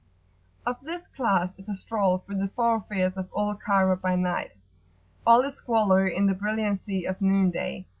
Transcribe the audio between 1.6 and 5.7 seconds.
a stroll through the thoroughfares of old Cairo by night. All is